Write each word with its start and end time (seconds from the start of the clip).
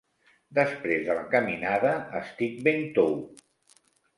Després 0.59 1.03
de 1.09 1.17
la 1.19 1.27
caminada 1.35 1.93
estic 2.23 2.59
ben 2.69 2.83
tou. 2.99 3.17